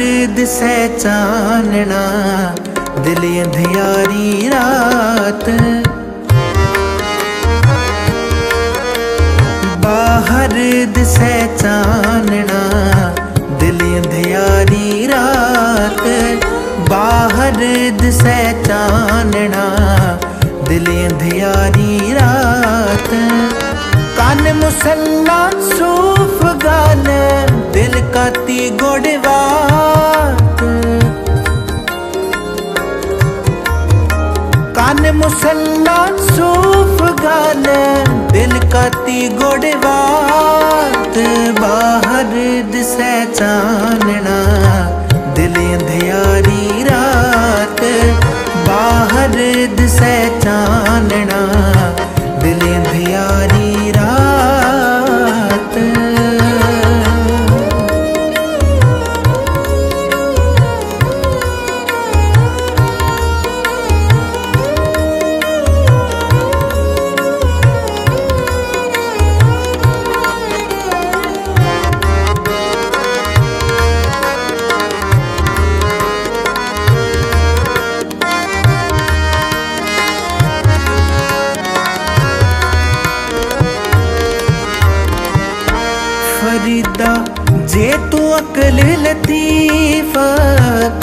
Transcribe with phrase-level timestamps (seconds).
[0.00, 1.98] ਬਾਹਰ ਦਿਸੈ ਚਾਨਣਾ
[3.04, 5.48] ਦਿਲ ਅੰਧਿਆਰੀ ਰਾਤ
[9.82, 10.54] ਬਾਹਰ
[10.94, 12.60] ਦਿਸੈ ਚਾਨਣਾ
[13.60, 16.02] ਦਿਲ ਅੰਧਿਆਰੀ ਰਾਤ
[16.90, 17.60] ਬਾਹਰ
[18.00, 19.66] ਦਿਸੈ ਚਾਨਣਾ
[20.68, 23.10] ਦਿਲ ਅੰਧਿਆਰੀ ਰਾਤ
[24.16, 27.04] ਕੰਨ ਮੁਸੱਲਾ ਸੂਫ ਗਾਲ
[27.72, 29.69] ਦਿਲ ਕਾਤੀ ਗੋੜਵਾਤ
[35.20, 37.64] ਕੰਨ ਮੁਸੱਲਾ ਸੂਫ ਗਾਲ
[38.32, 41.18] ਦਿਲ ਕਾਤੀ ਗੋੜਵਾਤ
[41.60, 44.38] ਬਾਹਰ ਦਿਸੈ ਚਾਨਣਾ।
[45.36, 47.84] ਦਿਲ ਅੰਧਿਆਰੀ ਰਾਤ,
[48.68, 49.36] ਬਾਹਰ
[49.76, 50.28] ਦਿਸੈ
[88.60, 90.16] ਤੂੰ ਅਕਲ ਲਤੀਫ,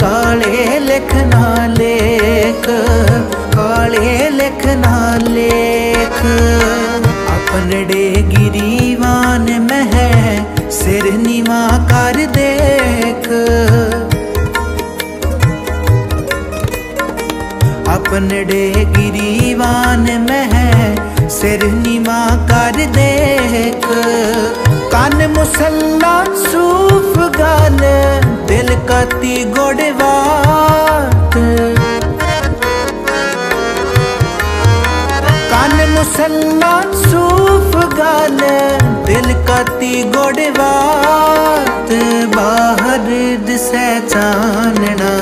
[0.00, 2.68] ਕਾਲੇ ਲਿਖਣਾ ਲੇਖ,
[3.56, 6.22] ਕਾਲੇ ਲਿਖਣਾ ਲੇਖ।
[7.30, 13.28] ਆਪਣੜੇ ਗਿਰੀਵਾਨ ਮਹਿ ਸਿਰ ਨੀਵਾ ਕਰ ਦੇਖ।
[17.88, 20.96] ਆਪਣੜੇ ਗਿਰੀਵਾਨ ਮਹਿ
[21.30, 23.88] ਸਿਰ ਨੀਵਾ ਕਰ ਦੇਖ।
[24.92, 26.12] ਕੰਨ ਮੁਸੱਲਾ
[26.42, 27.78] ਸੂਫ ਗਾਲ
[28.48, 31.36] ਦਿਲ ਕਾਤੀ ਗੋੜਵਾਤ
[35.50, 38.38] ਕੰਨ ਮੁਸੱਲਾ ਸੂਫ ਗਾਲ
[39.06, 41.92] ਦਿਲ ਕਾਤੀ ਗੋੜਵਾਤ
[42.36, 43.08] ਬਾਹਰ
[43.46, 45.12] ਦਿਸੈ ਚਾਨਣਾ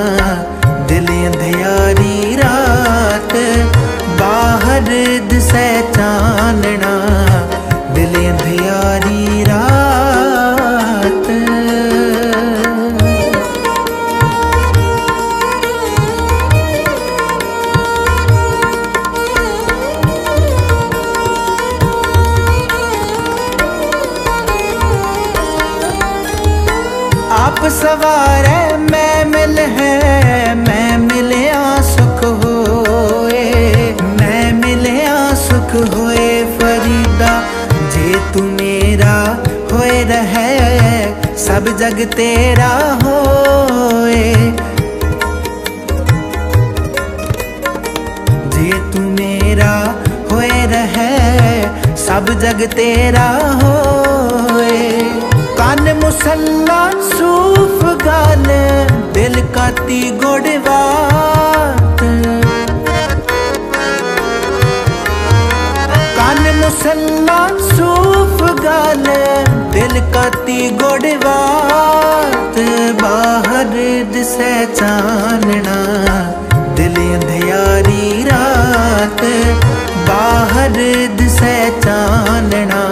[0.88, 3.36] ਦਿਲ ਅੰਧਿਆਰੀ ਰਾਤ
[4.20, 4.90] ਬਾਹਰ
[5.30, 7.25] ਦਿਸੈ ਚਾਨਣਾ
[27.66, 37.30] ਆਪ ਸਵਾਰੈ ਮੈਂ ਮਿਲ ਹੈ ਮੈਂ ਮਿਲਿਆ ਸੁਖ ਹੋਏ ਮੈਂ ਮਿਲਿਆ ਸੁਖ ਹੋਏ ਫਰੀਦਾ
[37.94, 39.16] ਜੇ ਤੂੰ ਮੇਰਾ
[39.72, 41.14] ਹੋਏ ਰਹੈ
[41.46, 42.70] ਸਭ ਜਗ ਤੇਰਾ
[43.04, 44.32] ਹੋਏ
[48.48, 49.74] ਜੇ ਤੂੰ ਮੇਰਾ
[50.32, 53.28] ਹੋਏ ਰਹੈ ਸਭ ਜਗ ਤੇਰਾ
[53.62, 55.15] ਹੋਏ
[55.58, 56.78] ਕੰਨ ਮੁਸੱਲਾ
[57.10, 58.44] ਸੂਫ ਗਾਲ
[59.12, 62.02] ਦਿਲ ਕਾਤੀ ਗੋੜਵਾਤ
[66.16, 67.38] ਕੰਨ ਮੁਸੱਲਾ
[67.70, 69.04] ਸੂਫ ਗਾਲ
[69.72, 72.58] ਦਿਲ ਕਾਤੀ ਗੋੜਵਾਤ
[73.02, 73.74] ਬਾਹਰ
[74.12, 75.76] ਦਿਸੈ ਚਾਨਣਾ
[76.76, 79.24] ਦਿਲ ਅੰਧਿਆਰੀ ਰਾਤ
[80.08, 80.78] ਬਾਹਰ
[81.18, 82.82] ਦਿਸੈ ਚਾਨਣਾ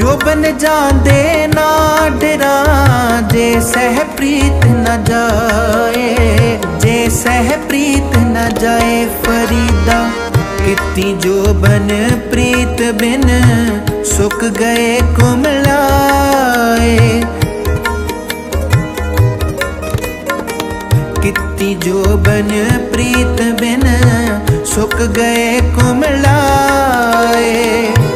[0.00, 9.08] ਜੋ ਬਨ ਜਾਂਦੇ ਨਾ ਡਰਾਂ, ਜੇ ਸਹਿ ਪ੍ਰੀਤ ਨ ਜਾਏ, ਜੇ ਸਹਿ ਪ੍ਰੀਤ ਨ ਜਾਏ
[9.22, 10.10] ਫਰੀਦਾ।
[10.64, 11.88] ਕਿਤੀ ਜੋ ਬਨ
[12.30, 13.22] ਪ੍ਰੀਤ ਬਿਨ
[14.04, 17.22] ਸੁੱਕ ਗਏ ਕੁਮਲਾਏ।
[21.22, 23.82] ਕਿਤੀ ਜੋ ਬਨ ਪ੍ਰੀਤ ਬਿਨ
[24.64, 27.52] ਸੁੱਕ ਗਏ ਕੁਮਲਾਏ।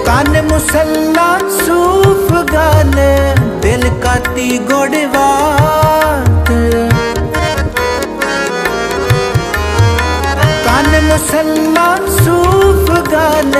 [0.06, 1.26] ਕੰਨ ਮੁਸੱਲਾ
[1.66, 2.92] ਸੂਫ ਗਾਲ
[3.62, 6.48] ਦਿਲ ਕਾਤੀ ਗੋੜਵਾਤ
[10.66, 11.86] ਕੰਨ ਮੁਸੱਲਾ
[12.18, 13.52] ਸੂਫ ਗਾਲ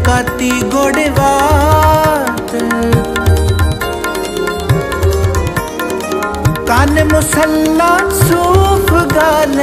[0.06, 2.52] काती गोड़वात
[6.68, 7.90] कान मुसल्ला
[8.20, 9.54] सूफ गाल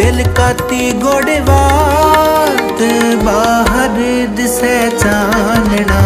[0.00, 2.82] दिल काती गोड़वात
[3.28, 3.96] बाहर
[4.36, 6.00] दिसे चानना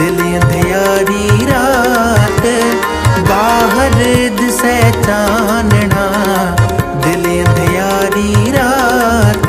[0.00, 2.42] दिल अंधियारी रात
[3.30, 3.98] बाहर
[4.40, 6.06] दिसे चानना
[7.06, 9.48] दिल अंधियारी रात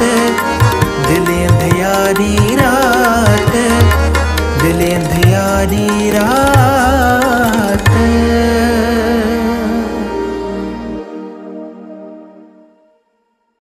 [1.08, 2.81] दिल अंधियारी रात
[4.64, 7.90] दिल अंधियारी रात